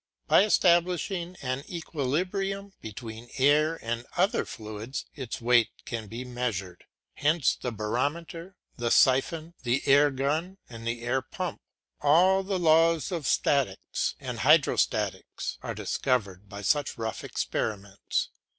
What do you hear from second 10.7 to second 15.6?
the air pump. All the laws of statics and hydrostatics